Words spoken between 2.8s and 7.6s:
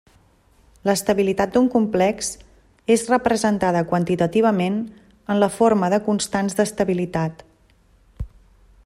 és representada quantitativament en la forma de constants d'estabilitat.